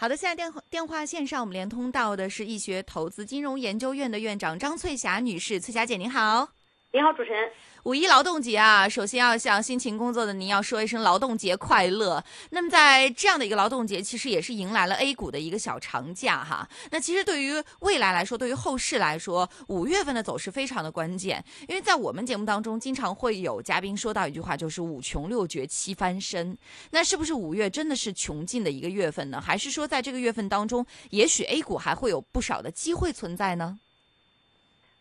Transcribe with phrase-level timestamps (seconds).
[0.00, 6.59] 好的，现在电话电话线上我们连通到的是易学投资金融研究院的院长张翠霞女士，翠霞姐您好。
[6.92, 7.48] 您好，主持人。
[7.84, 12.22] 五一劳动节啊，首先要向辛勤工作的您要说一声劳动节快乐。
[12.50, 16.68] 那么在这样的一个劳动节，其实也是迎来了 A 股的一个小长假哈。
[16.90, 21.42] 那其实对于未来来说，对于后市来说，五月份的走势非常的关键。
[21.68, 26.58] 因为在我们节目当中，经常会有嘉宾说到一句话，就是五穷六绝七翻身。
[26.90, 29.40] 那是不是五月真的是穷尽的一个月份呢？
[29.40, 33.78] 还是说在这个月份当中，也许 A 股还会有不少的机会存在呢？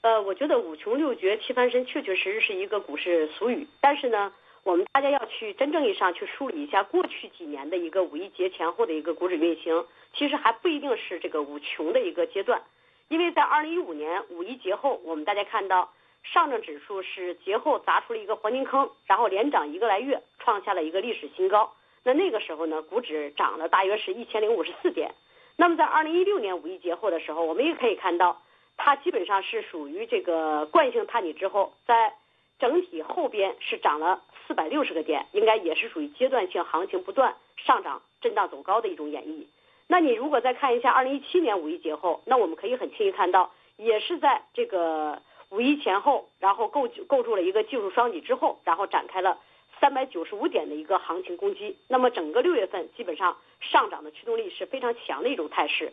[0.01, 4.31] 呃，我觉得五穷六绝七翻身确确实实是一个股市俗语，但是呢，
[4.63, 12.61] 我们大家要去真正意义上去梳理一下过去几年的一个五一节前后的一个股指运行，其实还不一定是这个五穷的一个阶段，
[13.09, 15.91] 因为在二零一五年五一节后，我们大家看到
[16.23, 21.73] 上证指数是节后砸出了一个黄金坑，然后连涨一个来月，创下了一个历史新高。
[22.03, 25.11] 那那个时候呢，股指涨了大约是一千零五十四点。
[25.57, 28.41] 那么在二零一六年五一节后的时候，我们也可以看到。
[28.81, 32.13] 它基本上是属于这个惯性探底之后，在
[32.57, 39.45] 整体后边是涨了四百六十个点，应该也是属于阶段性行情不断上涨、震荡走高的一种演绎。
[39.87, 49.39] 那你如果再看一下二零一七年五一节后，那我们可以很轻易看到，也是在这个五一前后，然后构构筑了一个技术双底之后，然后展开了
[49.81, 51.77] 三百九十五点的一个行情攻击。
[51.87, 55.91] 那么整个六月份基本上上涨的驱动力是非常强的一种态势。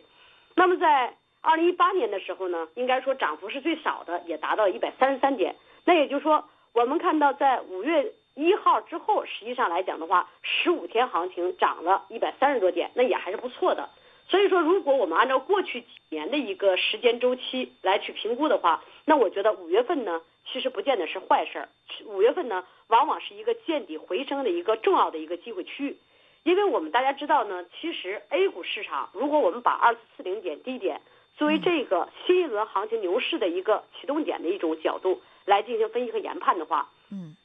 [0.55, 5.55] 那么在二零一八年的时候呢，应该说涨幅是最少的，也达到一百三十三点。
[5.85, 6.43] 那也就是说，
[6.73, 13.89] 我们看到在五月一号之后，实际上来讲的话，十五天行情涨了一百三十多点，那也还是不错的。
[14.27, 20.21] 所以说，如果我们按照过去几年的一个时间周期来去评估的话，那我觉得五月份呢，
[20.51, 21.69] 其实不见得是坏事儿。
[22.07, 25.97] 五月份呢，往往是一个见底回升的一个重要的一个机会区域，
[26.43, 30.99] 因为我们大家知道呢，其实 A 股市场，如果我们把二四四零点低点。
[31.37, 37.37] 作为这个新一轮行情牛市的一个启动点的一种角度来进行分析和研判的话，嗯，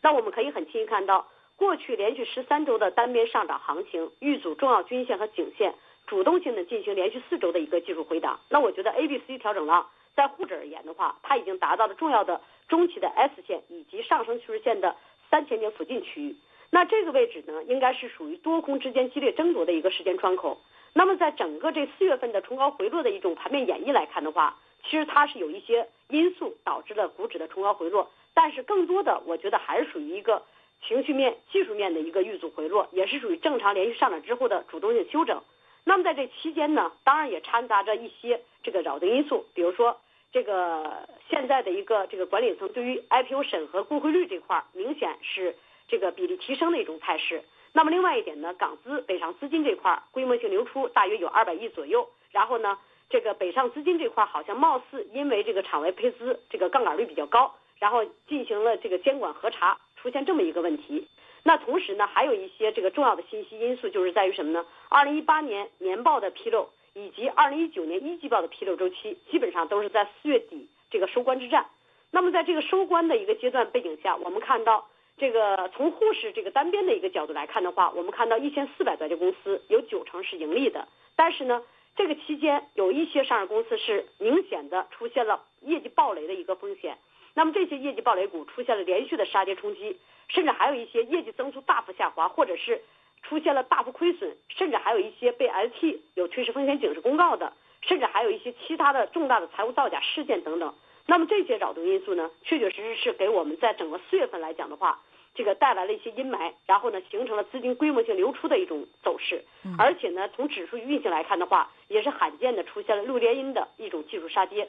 [0.00, 5.74] 那我们可以很清晰看到，过去连续十三周的单边上涨行情遇阻重要均线和颈线，
[6.06, 8.40] 主动性的进行连续四周的一个技术回档。
[8.48, 14.96] 那我觉得 A、B、C 调整了，在沪指而言的话，它已经达到了重要的中期的 S 线以及上升趋势线的
[15.30, 16.36] 三千点附近区域。
[16.70, 20.62] 那这个位置呢，应该是属于多空之间激烈争夺的一个时间窗口。
[20.96, 30.44] 那么，在整个这四月份的冲高回落的一种盘面演绎来看的话，其实它是有一些因素导致了股指的冲高回落，但是更多的我觉得还是属于一个
[30.86, 35.42] 情绪面、技术面的一个遇阻回落，也是属于正常连续上涨之后的主动性修整。
[35.82, 39.98] 那么在这期间呢，当然也掺杂着一些这个扰动因素，比如说
[40.30, 45.56] 这个现在的一个这个管理层对于 IPO 审核公汇率这块儿明显是
[45.88, 47.42] 这个比例提升的一种态势。
[47.76, 52.78] 那么另外一点呢，港资北上资金这块规模性流出大约有二百亿左右，然后呢，
[53.10, 61.08] 这个北上资金这块好像貌似因为这个场外配资这个杠杆率比较高，然后进行了这个监管核查，出现这么一个问题。
[61.42, 64.64] 那同时呢，还有一些这个重要的信息因素就是在于什么呢？
[64.88, 71.66] 二零一八年年报的披露以及二零一九年一季报的披露周期，基本上都是在四月底这个收官之战。
[72.12, 74.86] 那么在这个收官的一个阶段背景下，我们看到。
[75.16, 81.62] 这个从沪市这个单边的一个角度来看的话，我们看到一千四百多家公司有九成是盈利的，但是呢，
[81.94, 86.98] 这个期间有一些上市公司是明显的出现了业绩暴雷的一个风险。
[87.34, 89.98] 那么这些业绩暴雷股出现了连续的杀跌冲击，
[90.28, 92.82] 甚至还有一些业绩增速大幅下滑，或者是
[93.22, 97.52] 出现了大幅亏损，甚至还有一些被 ST 有退市风险警示公告的，
[97.82, 100.74] 甚至还有一些其他的重大的财务造假事件等等。
[101.06, 105.00] 那么这些扰动因素呢，确确实实是给我们在整个四月份来讲的话，
[105.34, 109.44] 这个带来了一些阴霾，然后呢，形成了资金规模性流出的一种走势。
[109.78, 114.68] 而且呢，从指数运行来看的话，也是罕见的出现了六连阴的一种技术杀跌。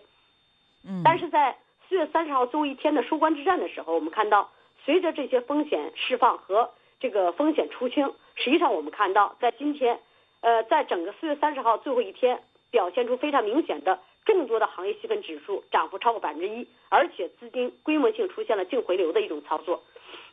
[0.86, 1.02] 嗯。
[1.06, 1.58] 但是在
[1.88, 4.52] 四月三十号最后一天的收官之战的时候，我们看到，
[4.84, 10.00] 随着这些风险释放和这个风险出清，实际上我们看到，在今天，
[10.42, 14.00] 呃，在整个四月三十号最后一天，表现出非常明显的。
[14.26, 19.84] 众多的行业细分指数涨幅超过百分之一，而且资金规模性出现了净回流的一种操作。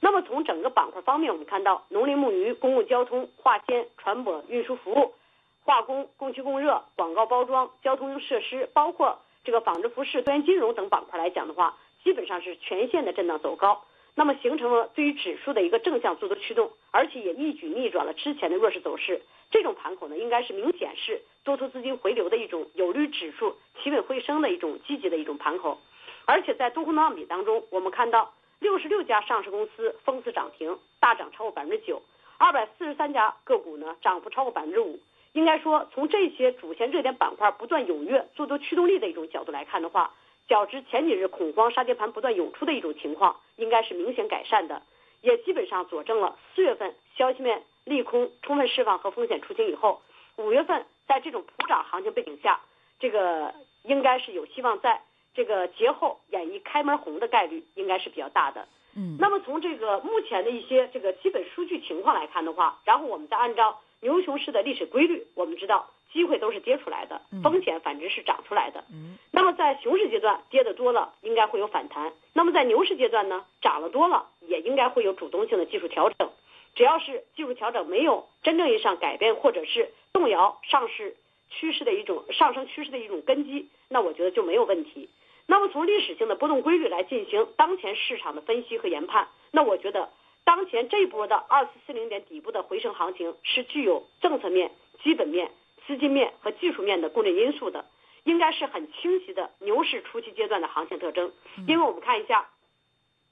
[0.01, 5.15] 那么从整个板块方面，我们看到农林牧渔、公共交通、化纤、船舶运输服务、
[5.63, 13.85] 化工、供气供热、广告包装、交通设施，包括这个纺织服饰、多元金融等板块来讲的话，基本上是全线的震荡走高。
[14.15, 19.23] 那么形成了对于指数的一个正向做多驱动，而且也一举逆转了之前的弱势走势。
[19.53, 25.79] 这种盘口呢，应该是明显是多头资金回流的一种有利指数企稳回升的一种积极的一种盘口。
[26.25, 32.01] 而且在多空档比当中，我们看到六十六家上市公司封死涨停，大涨超过百分之九；
[32.39, 34.99] 二百四十三家个股呢涨幅超过百分之五；
[35.33, 40.15] 应该说从这些主线热点板块不断踊跃、做多驱动力的一种角度来看的话，
[40.49, 44.83] 较之前几日恐慌杀跌盘不断涌出的一种情况，应该是明显改善的，
[45.23, 50.03] 也基本上佐证了四月份消息面利空充分释放和风险出清以后，
[50.37, 52.61] 五月份在这种普涨行情背景下，
[52.99, 53.55] 这个
[53.85, 55.03] 应该是有希望在
[55.35, 58.69] 这个节后演绎开门红的概率应该是比较大的。
[58.95, 68.85] 嗯，那么从这个目前的一些这个基本数据情况来看的话，然后我们再按照牛熊市的历史规律，我们知道机会都是跌出来的，风险反之是涨出来的。
[68.93, 76.31] 嗯，那么在熊市阶段跌的多了，应该会有反弹；那么在牛市阶段呢，涨了多了，也应该会有主动性的技术调整。
[76.75, 81.17] 只要是技术调整没有真正意义上改变或者是动摇上市
[81.51, 85.09] 趋势的一种上升趋势的一种根基，那我觉得就没有问题。
[85.47, 90.11] 那么从历史性的波动规律来进行当前市场的分析和研判，那我觉得
[90.45, 94.71] 当前这一波的二四四零点底部的回升行情是具有政策面、
[95.03, 95.51] 基本面、
[95.87, 97.87] 资金面和技术面的共振因素的，
[98.25, 101.33] 应该是很清晰的牛市初期阶段的行情特征。
[101.67, 102.49] 因为我们看一下，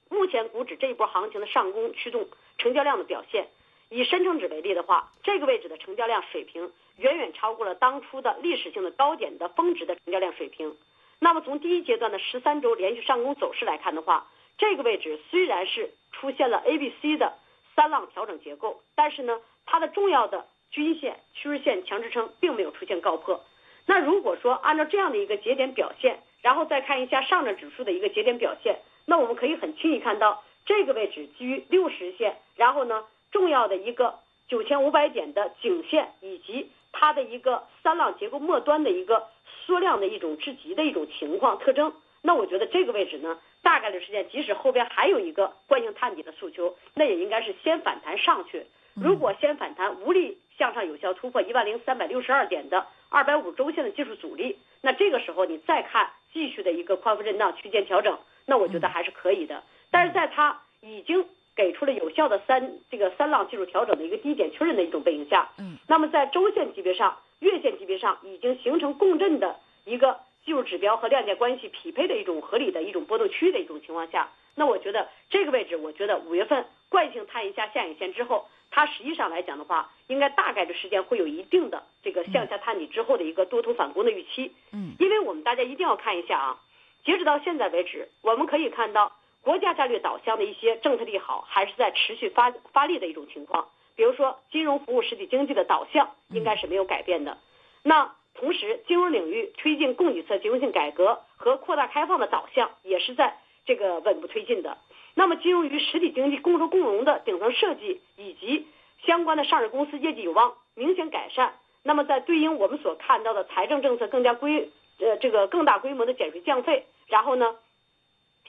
[0.08, 3.48] 目前股指这一波行情的上攻驱动成交量的表现，
[3.88, 10.76] 以深成指为例的话，这个位置的成交量水平远远超过了当初的历史性的高点的峰值的成交量水平。
[11.18, 14.26] 那么从第一阶段的十三周连续上攻走势来看的话，
[14.58, 17.38] 这个位置虽然是出现了 A、B、C 的
[17.76, 23.44] 三浪调整结构，但是呢，它的重要的均线、趋势线强支撑并没有出现告破。
[23.86, 34.18] 那如果说按照这样的一个节点表现，然后再看一下上证指数的一个节点表现，那我们可以很轻易看到这个位置基于六十线，然后呢，重要的一个
[34.48, 39.28] 九千五百点的颈线以及它的一个三浪结构末端的一个。
[39.66, 48.66] 缩量的一种至极的一种情况特征，那我觉得这个位置呢，大概率事件，即使后边还有一个惯性探底的诉求，那也应该是先反弹上去。
[49.02, 59.62] 如果先反弹无力向上有效突破一万零三百六十二点的二百五周线的技术阻力，那这个时候你再看继续的一个宽幅震荡区间调整，那我觉得还是可以的。
[59.90, 61.26] 但是在它已经
[61.56, 67.16] 给出了有效的三这个三浪技术调整的一个低点确认的一种背景下，嗯，那么在周线级别上。
[67.40, 74.30] 月线级别上已经形成共振的一个技术指标和量价关系匹配的一种合理的一种波动区域的一种情况下，
[74.60, 84.54] 那我觉得这个位置，我觉得五月份惯性探一下下影线之后，它实际上来讲的话，应该大概的时间会有一定的这个向下探底之后的一个多头反攻的预期。
[84.72, 86.60] 嗯，因为我们大家一定要看一下啊，
[87.06, 93.70] 截止到现在为止，我们可以看到国家战略导向的一些政策利好还是在持续发发力的一种情况。
[93.96, 97.38] 比如说，金融服务实体经济的导向应该是没有改变的。
[97.82, 104.78] 那同时，金融领域推进供给侧结构性改革和扩大开放的导向也是在这个稳步推进的。
[105.14, 108.66] 那么，金融与实体经济共收共荣的顶层设计以及
[109.04, 111.54] 相关的上市公司业绩有望明显改善。
[111.82, 117.56] 那么，在对应我们所看到的财政政策更加规呃这个更大规模的减税降费，然后呢，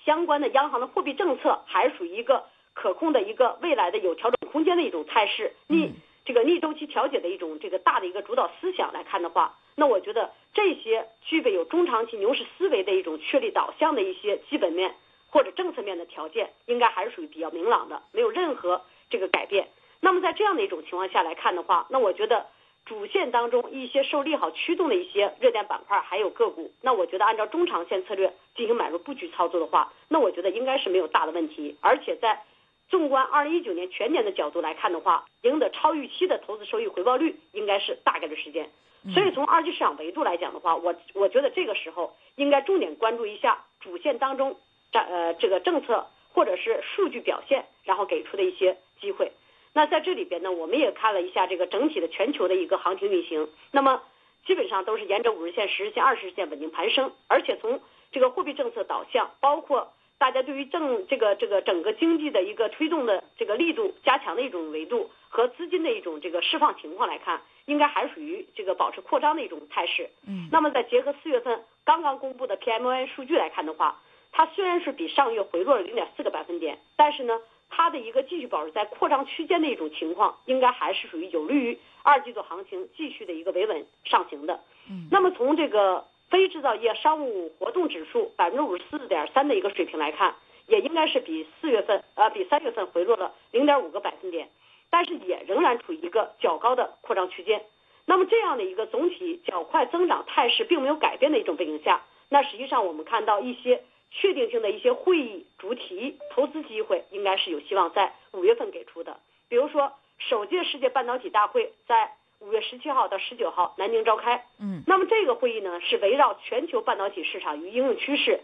[0.05, 2.45] 相关的央行的货币政策还属于一个。
[2.73, 5.91] 可控的一个未来的有调整空间的一种态势，逆
[6.23, 14.93] 这个逆周期调节的一种这个大的一个主导思想来看的话，那我觉得这些具备有中长期牛市思维的一种确立导向的一些基本面
[15.31, 19.69] 或者政策面的条件，应该还是属于比较明朗的，没有任何这个改变。
[19.99, 22.45] 那么在这样的一种情况下来看的话，那我觉得
[22.85, 32.43] 主线当中一些受利好驱动的一些热点板块还有个股，那我觉得按照中长线策略进行买入布局操作的话，那我觉得应该是没有大的问题，而且在。
[32.91, 38.69] 纵观二零一九年全年的角度来看的话，赢得超预期的投资收益回报率应该是大概率事件。
[39.13, 44.59] 所以从二级市场维度来讲的话，我我觉得这个时候应该重点关注一下主线当中
[44.91, 49.31] 这呃这个政策或者是数据表现，然后给出的一些机会。
[49.71, 54.03] 那在这里边呢，我们也看了一下这个整体的全球的一个行情运行，那么
[54.45, 57.79] 基本上都是沿着五日线、十日线、二十日线稳定盘升，而且从
[58.11, 59.93] 这个货币政策导向，包括。
[60.21, 70.11] 大家对于政这个这个整个经济的一个推动的这个力度加强的一种维度和资金的一种这个释放情况来看，应该还属于这个保持扩张的一种态势。
[70.27, 73.99] 嗯，那么再结合四月份刚刚公布的 PMI 数据来看的话，
[74.31, 84.61] 它虽然是比上月回落了零点四个百分点，但是呢，它的一个继续保持在扩张区间的一种情况，应该还是属于有利于二季度行情继续的一个维稳上行的。
[84.87, 86.05] 嗯，那么从这个。
[86.31, 90.33] 非制造业商务活动指数百分之五十四点三的一个水平来看，
[90.65, 94.49] 也应该是比四月份呃比三月份回落了零点五个百分点，
[94.89, 97.63] 但是也仍然处于一个较高的扩张区间。
[98.05, 109.19] 那么这样的一个总体较快增长态势并没有改变的一种背景下，那实际上我们看到一些确定性的一些会议主题、投资机会应该是有希望在五月份给出的。
[109.49, 114.45] 比如说，首届世界半导体大会在五月十七号到十九号南宁召开。
[114.59, 118.41] 嗯，那么这个会议呢，是围绕全球半导体市场与应用趋势、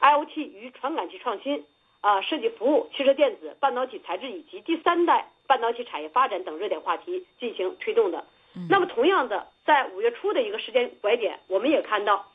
[0.00, 1.64] IoT 与传感器创新、
[2.00, 8.24] 啊设计服务、汽车电子、半导体材质以及第三代半导体产业发展等热点话题进行推动的。
[8.68, 12.26] 那么同样的，在五月初的一个时间拐点，我们也看到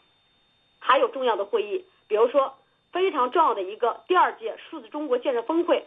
[0.79, 2.55] 还有重要的会议，比如说
[2.93, 5.85] 非常重要的一个第二届数字中国建设峰会，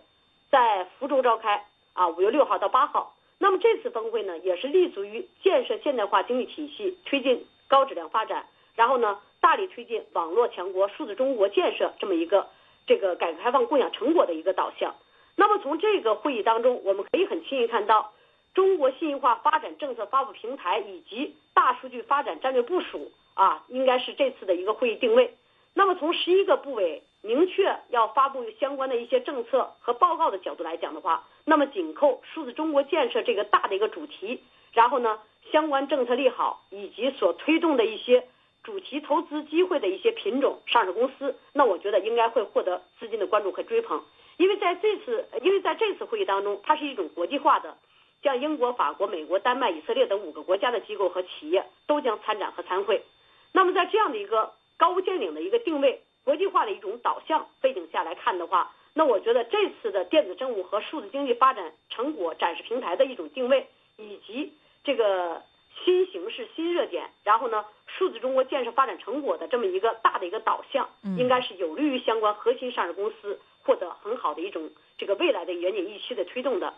[0.50, 3.14] 在福州召开啊，五月六号到八号。
[3.38, 12.48] 那么这次峰会呢，也是立足于建设现代化经济体系，推进高质量发展，然后呢，大力推进网络强国、数字中国建设这么一个
[12.86, 14.96] 这个改革开放共享成果的一个导向。
[15.36, 18.12] 那么从这个会议当中，我们可以很轻易看到，
[18.54, 25.36] 中国信息化发展政策发布平台以及大数据发展战略部署啊，应该是这次的一个会议定位。
[25.74, 35.20] 那么从十一个部委明确要发布相关的一些政策和报告的角度来讲的话，那么紧扣数字中国建设这个大的一个主题，然后呢，
[35.50, 38.28] 相关政策利好以及所推动的一些
[38.62, 44.00] 主题投资机会的一些品种上市公司，那我觉得应该会获得资金的关注和追捧，
[44.36, 47.76] 因为在这次，因为在这次会议当中，它是一种国际化的，
[48.22, 53.04] 像英国、法国、美国、丹麦、以色列等五个国家的机构和企业都将参展和参会，
[53.52, 56.00] 那么在这样的一个高屋建领的一个定位。
[56.28, 63.66] 国际化的一种导向背景下来看的话，那我觉得这次的电子政务和数字经济发展成果展示平台的一种定位，
[63.96, 64.52] 以及
[64.84, 65.42] 这个
[65.82, 76.74] 新形势、新热点，然后呢，数字中国建设发展成果的这么一个大的一个导向，应该是有利于相关核心上市公司获得很好的一种这个未来的远景预期的推动的。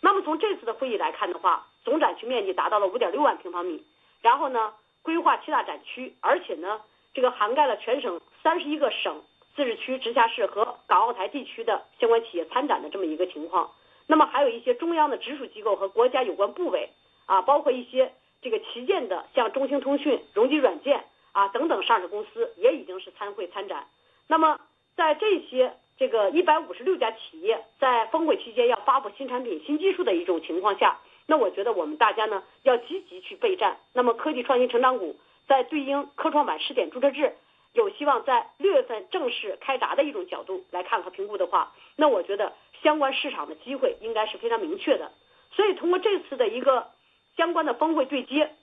[0.00, 3.84] 那么从这次的会议来看的话，总展区面积达到了五点六万平方米，
[4.22, 6.80] 然后呢，规划七大展区，而且呢。
[7.14, 9.22] 这个涵盖了全省三十一个省、
[9.54, 13.70] 自治区、直辖市和港澳台地区的相关企业参展的这么一个情况。
[14.06, 16.90] 那么还有一些中央的直属机构和国家有关部委
[17.26, 23.86] 啊，包括一些这个旗舰的，像中兴通讯、融基软件啊等等上市公司也已经是参会参展。
[24.26, 24.60] 那么
[24.96, 33.78] 在这些这个一百五十六家企业在峰会期间要发布新产品、新技术的一种情况下，那我觉得我们大家呢要积极去备战。
[33.92, 35.16] 那么科技创新成长股。
[35.46, 37.34] 在对应科创板试点注册制，
[37.72, 45.12] 有希望在六月份正式开闸的一种角度来看和评估的话，那我觉得相关市场的机会应该是非常明确的。
[45.52, 46.90] 所以通过这次的一个
[47.36, 48.54] 相关的峰会对接，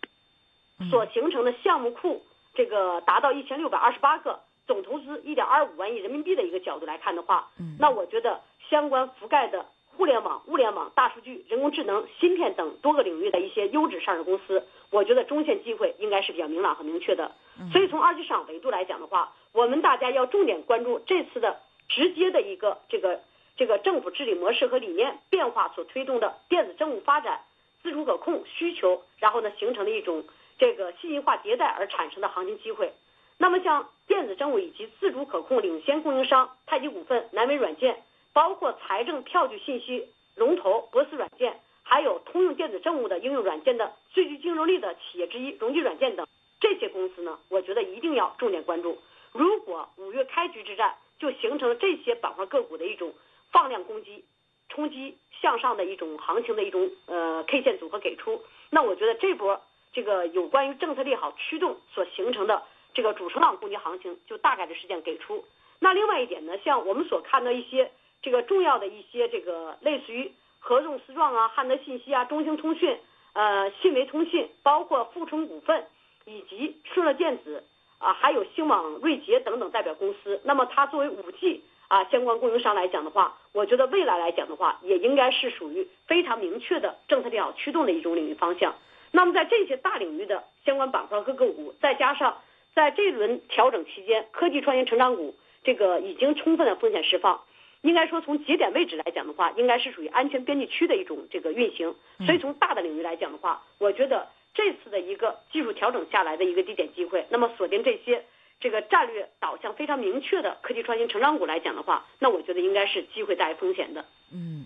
[0.89, 2.23] 所形成的项目库，
[2.53, 9.65] 这个达到一千六百二十八个，总投资一点二五万亿人民币的一个角度来看的话，那我觉得相关覆盖的。
[9.97, 17.31] 互联网、物联网、大数据、人工智能、芯片等多个领域的一些优质上市公司，我觉得中线机会应该是比较明朗和明确的。
[17.71, 23.21] 所以从二级市场维度来讲的话，我们大家要重点关注这次的直接的一个这个
[23.55, 27.41] 这个政府治理模式和理念变化所推动的电子政务发展、
[27.83, 30.23] 自主可控需求，然后呢形成的一种
[30.57, 32.93] 这个信息化迭代而产生的行情机会。
[33.37, 38.01] 那么像电子政务以及自主可控领先供应商太极股份、南威软件。
[38.33, 46.25] 包括财政票据信息龙头博思软件，还有通用电子政务的应用软件的最具竞争力的企业之一荣基软件等
[46.59, 48.97] 这些公司呢，我觉得一定要重点关注。
[49.33, 53.13] 如果五月开局之战就形成了这些板块个股的一种
[53.51, 54.23] 放量攻击、
[54.69, 59.61] 冲击向上的一种行情的一种呃 K 线组合给出，那我觉得这波
[59.91, 65.43] 这个有关于政策利好驱动所形成的这个主升浪攻击行情就大概率事件给出。
[65.79, 67.91] 那另外一点呢，像我们所看到一些。
[68.21, 72.99] 这个重要的一些这个类似于合众思壮啊、汉德信息啊、中兴通讯、
[73.33, 75.85] 呃信维通信，包括富春股份
[76.25, 77.63] 以及顺乐电子
[77.97, 80.39] 啊，还有星网、瑞捷等等代表公司。
[80.43, 88.75] 那么它作为五 G 啊相关供应商来讲的话，我觉得未来来讲的话，也应该是属于非常明确的政策利好驱动的一种领域方向。
[89.11, 92.37] 那么在这些大领域的相关板块和个股，再加上
[92.73, 97.41] 在这轮调整期间，科技创新成长股这个已经充分的风险释放。
[97.81, 101.95] 应该说，从节点位置来讲的话，应该是属于安全边际区的一种这个运行。
[102.25, 108.23] 所以从大的领域来讲的话，我觉得这次的一个技术调整下来的一个低点机会，那么锁定这些
[108.59, 114.05] 这个战略导向非常明确的科技创新成长股来讲的话，那我觉得应该是机会大于风险的。
[114.31, 114.65] 嗯。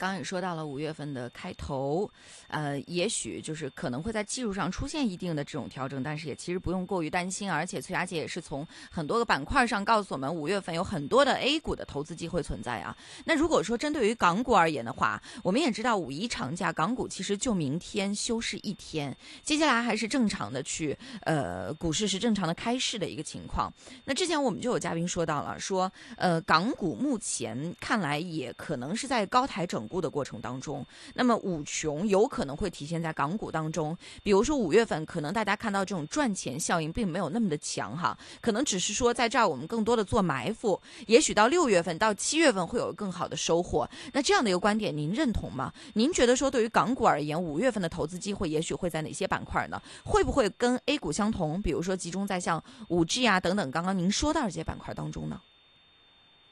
[0.00, 2.10] 刚刚也说到了五月份的开头，
[2.48, 7.52] 呃，也许就是可能会在技术上出现一定的这种调整，但是也其实不用过于担心。
[7.52, 12.96] 而且崔佳姐也是从很多个板块上告诉我们，五月份有很多的 A 股的投资机会存在啊。
[13.26, 23.70] 那如果说针对于港股而言的话，我们也知道五一长假，港股其实就明天休市一天，接下来还是正常的去，呃，股市是正常的开市的一个情况。
[24.06, 29.89] 那之前我们就有嘉宾说到了，说，呃，港股目前看来也可能是在高台整。
[29.90, 30.86] 固的过程当中。
[31.14, 43.88] 那么五穷有可能会体现在港股当中，比如说五月份，可能大家看到这种赚钱效应并没有那么的强哈，可能只是说在这儿我们更多的做埋伏，也许到六月份到七月份会有更好的收获。
[44.12, 45.72] 那这样的一个观点，您认同吗？
[45.94, 49.82] 您觉得说对于港股而言，五月份的投资机会也许会在哪些板块呢？
[50.04, 51.60] 会不会跟 A 股相同？
[51.60, 55.40] 比如说集中在像五 G 啊等等刚刚您说到这些板块当中呢？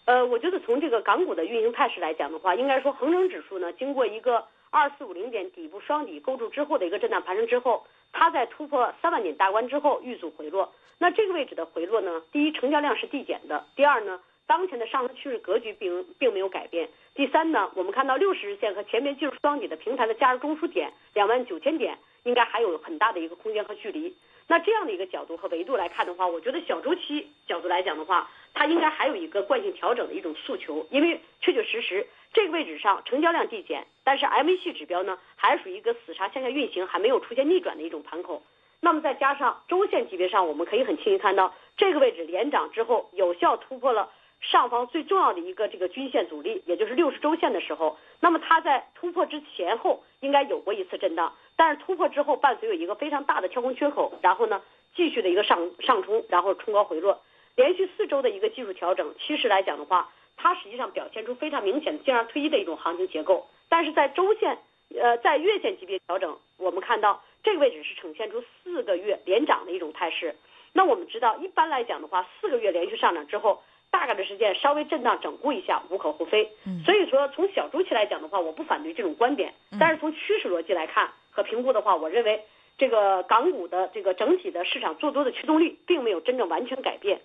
[0.08, 10.72] 呃，我觉得从这个港股的运行态势来讲的话，应该说恒生指数呢，经过一个二四五零点底部双底构筑之后的一个震荡盘升之后，它在突破三万点大关之后遇阻回落。
[10.96, 24.16] 那这个位置的回落呢，第一，成交量是递减的；第二呢，当前的上升趋势格局并并没有改变；第三呢，我们看到六十日线和前面技术双底的平台的价值中枢点两万九千点，应该还有很大的一个空间和距离。
[24.50, 38.42] 那这样的一个角度和维度来看的话，我觉得小周期角度来讲的话，它应该还有一个惯性调整的一种诉求，因为确确实实这个位置上成交量递减，但是 MAC 指标呢还属于一个死叉向下运行，还没有出现逆转的一种盘口。
[38.80, 44.10] 那么再加上周线级别上，我们可以很清晰看到这个位置连涨之后，有效突破了。
[44.40, 54.62] 上方最重要的一个这个均线阻力，也就是六十周线的时候，那么它在突破之前后应该有过一次震荡，但是突破之后伴随有一个非常大的跳空缺口，然后呢
[54.94, 57.20] 继续的一个上上冲，然后冲高回落，
[57.56, 64.58] 连续四周的一个技术调整，其实来讲的话，它实际上表现出非常明显的向上推移的一种行情结构，但是在周线，
[64.98, 70.36] 呃，在月线级别调整，我们看到这个位置是呈现出四个月连涨的一种态势，
[70.72, 73.60] 那我们知道一般来讲的话，四个月连续上涨之后。
[73.90, 76.52] 大概的时间稍微震荡整固一下无可厚非，
[76.84, 82.44] 所以说从小周期来讲的话，我不反对这种观点，但是从趋势逻辑来看和评估的话，我认为
[82.76, 87.20] 这个港股的这个整体的市场做多的驱动力并没有真正完全改变，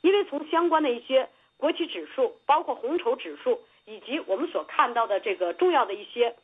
[0.00, 6.34] 因为从相关的一些国企指数，包括红筹指数，以及我们所看到的这个重要的一些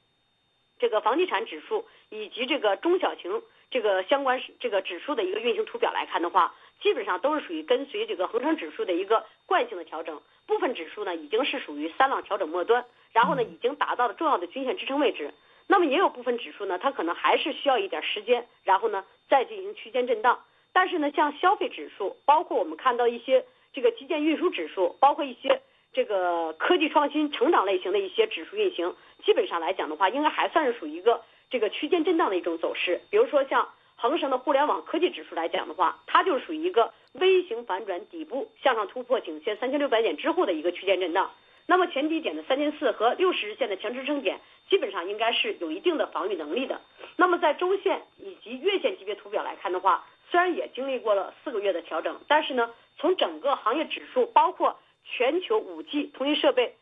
[0.78, 6.54] 这个房地产指数，以及这个中小型这个相关这个指数的一个运行图表来看的话。
[6.84, 15.32] 基本上都是属于跟随这个恒生指数的一个惯性的调整，部分指数呢已经是属于三浪调整末端，然后呢已经达到了重要的均线支撑位置。
[15.66, 20.44] 那么也有部分指数呢，它可能还是需要一点时间，然后呢再进行区间震荡。
[20.74, 25.62] 但是呢，像消费指数，包括我们看到一些这个基建运输指数，包括一些
[25.94, 28.94] 这个科技创新成长类型的一些指数运行，
[29.24, 33.00] 基本上来讲的话，应该还算是属于一个这个区间震荡的一种走势。
[33.08, 33.70] 比如说像。
[34.04, 41.30] 恒生的互联网科技指数来讲的话，它就属于一个微型反转底部向上突破颈线三千六百点之后的一个区间震荡。
[41.64, 46.82] 那么前低点的三千四和六十日线的强支撑点，基本上应该是有一定的防御能力的。
[47.16, 56.74] 那么在周线以及月线级别图表来看的话，虽然也经历过了四个月的调整，但是呢，从整个行业指数，包括全球五 G 通信设备。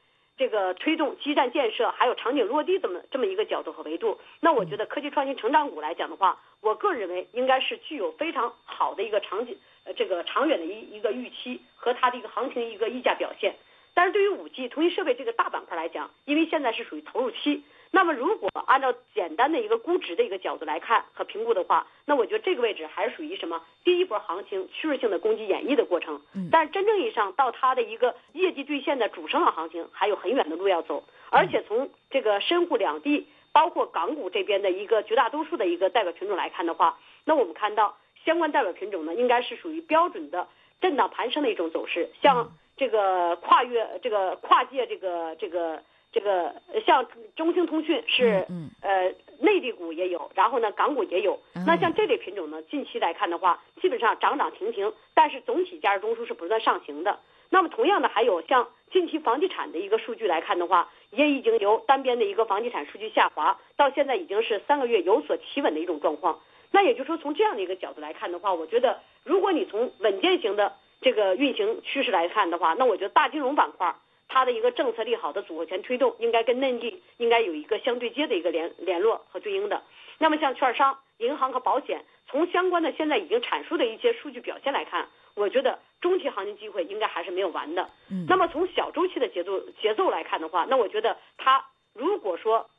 [0.42, 13.54] 这个推动基站建设还有场景落地这么这么一个角度和维度，那我觉得科技创新成长股来讲的话，我个人认为应该是具有非常好的一个场景呃这个长远的一一个预期和它的一个行情一个溢价表现。
[13.94, 17.62] 但是对于五 G 通信设备这个大板块来讲，因为现在是属于投入期。
[17.94, 23.62] 那么，如果按照简单的一个估值的一个角度来看和评估的话，那我觉得这个位置还是属于什么？
[23.84, 26.22] 第一波行情趋势性的攻击演绎的过程。
[26.50, 31.04] 但是真正意义上到它的一个业绩兑现的主升浪行情，还有很远的路要走。
[31.28, 40.48] 而且从这个深沪两地，包括港股这边的一个绝大多数的一个代表品种来看的话，那我们看到相关代表品种呢，应该是属于标准的
[40.80, 42.08] 震荡盘升的一种走势。
[42.22, 45.80] 像这个跨越这个跨界这个这个。
[46.14, 48.46] 这个像中兴通讯是，
[48.82, 51.40] 呃，内地股也有，然后呢，港股也有。
[51.66, 57.18] 那像这类品种呢，近期来看的话，基本上涨涨停停，但是总体价值中枢是不断上行的。
[57.48, 66.40] 那么同样的，还有像近期房地产的一个数据来看的话，也已经由单边的一个房地产数据下滑，到现在已经是三个月有所企稳的一种状况。
[66.70, 73.94] 那也就是说，从这样的一个角度来看的话，我觉得，如果你从稳健型的这个运行趋势来看的话，那我觉得大金融板块。
[74.28, 79.82] 它的一个政策利好的组合拳推动，应该跟内地应该有一个相对接的一个联联络和对应的。
[80.16, 87.90] 那么像券商、银行和保险，从相关的现在已经阐述的一些数据表现来看，我觉得中期行情机会应该还是没有完的。
[88.10, 88.24] 嗯。
[88.26, 91.62] 那么从小周期的节奏节奏来看的话，那我觉得它
[91.92, 92.70] 如果说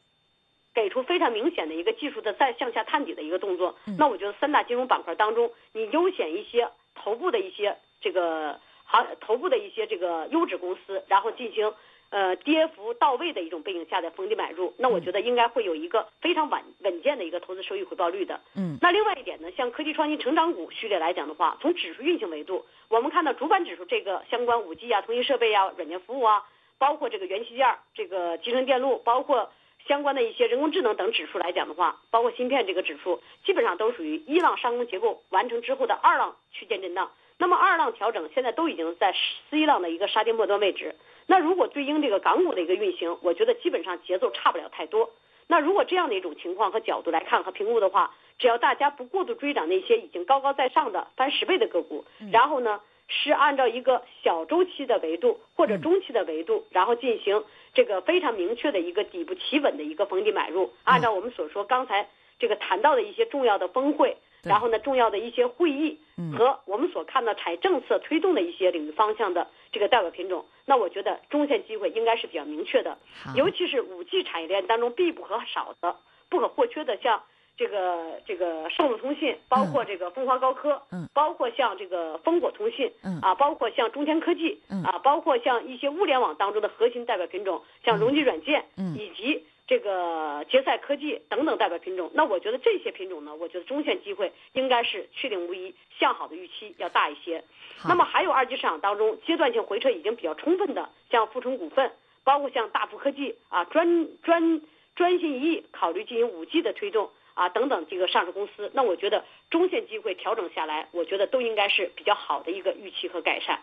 [0.73, 8.59] 给出非常明显的一个技术的再向下探底的一个动作，那我觉得三大金融板块当中，你优选一些头部的一些这个。
[8.85, 11.73] 好，头部的一些这个优质公司，然后进行
[12.11, 18.39] 呃跌幅到位的一种背景下的逢低买入，那我觉得应该会有一个非常稳稳健的一个投资收益回报率的。
[18.55, 26.45] 嗯，那另外一点呢，像科技创新成长股序列来讲的话，从指数运行维度，我们看到主板指数这个相关五 G 啊、通信设备啊、软件服务啊。
[26.77, 29.49] 包括这个元器件、这个集成电路，包括
[29.87, 37.09] 相关的一些人工智能等指数来讲的话，包括芯片这个指数，基本上都属于一浪上攻结构完成之后的二浪区间震荡。
[37.37, 39.13] 那么二浪调整现在都已经在
[39.49, 40.95] C 浪的一个杀跌末端位置。
[41.25, 45.09] 那如果对应这个港股的一个运行，我觉得基本上节奏差不了太多。
[45.47, 57.43] 那如果这样的一种情况和角度来看和评估的话，只要大家不过度追涨那些已经高高在上的翻十倍的个股，然后呢是按照一个小周期的维度或者中期的维度，然后进行
[57.73, 62.07] 这个非常明确的一个底部企稳的一个逢低买入，按照我们所说刚才
[62.39, 64.17] 这个谈到的一些重要的峰会。
[64.43, 65.99] 然后呢，重要的一些会议
[66.38, 72.97] 和我们所看到产业政策推动的一些领域方向的这个代表品种，那我觉得中线机会应该是比较明确的。
[73.36, 75.95] 尤其是五 G 产业链当中必不可少的、
[76.29, 77.23] 不可或缺的，像
[77.56, 89.45] 这个这个盛路通信，包括这个风华高科，嗯，包括像这个丰果通信，嗯，啊，包括像中天科技，嗯，啊，包括像一些物联网当中的核心代表品种，像荣基软件，嗯，以及。
[89.65, 97.43] 这个捷赛科技等等代表品种，那我觉得这些品种呢，我觉得中线机会应该是确定无疑，向好的预期要大一些。
[97.88, 101.93] 那么还有二级市场当中阶段性回撤已经比较充分的，像富春股份，
[102.26, 104.62] 包括像大富科技啊，专专
[104.95, 113.62] 专心一意考虑进行五 G 的推动啊等等这个上市公司，那我觉得中线机会调整下来，我觉得都应该是比较好的一个预期和改善。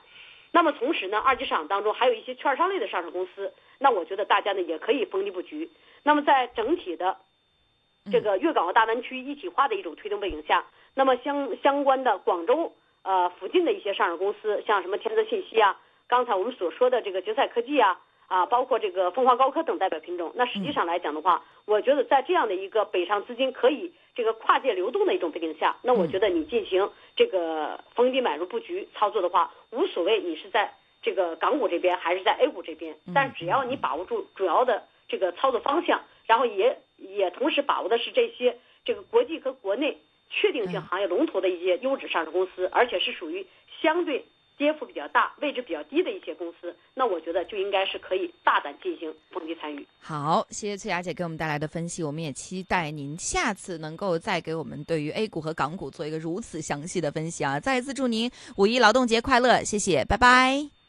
[0.52, 5.70] 那么同时呢，二级市场当中还有一些券商类的上市公司，那我觉得大家呢也可以逢低布局。
[6.02, 7.16] 那么在整体的
[8.10, 18.00] 这个粤港澳大湾区一体化的一种推动背景下，那么相相关的广州呃附近的一些上市公司，像什么天泽信息啊，刚才我们所说的这个决赛科技啊。
[18.30, 43.44] 啊，包括这个凤凰高科等代表品种，那实际上来讲的话，我觉得在这样的一个北上资金可以这个跨界流动的一种背景下，那我觉得你进行这个逢低买入布局操作的话，无所谓你是在这个港股这边还是在 A 股这边，但只要你把握住主要的这个操作方向，然后也也同时把握的是这些这个国际和国内确定性行业龙头的一些优质上市公司，而且是属于
[43.82, 44.24] 相对。
[44.60, 49.88] 跌幅比较大、位置比较低的一些公司，那我觉得就应该是可以大胆进行逢低参与。
[49.98, 57.58] 好，谢谢翠雅姐给我们带来的分析，我们也期待您下次能够再给我们对于 A 股和港股做一个如此详细的分析啊！
[57.58, 60.79] 再一次祝您五一劳动节快乐，谢谢，拜拜。